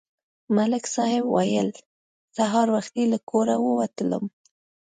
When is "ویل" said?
1.33-1.69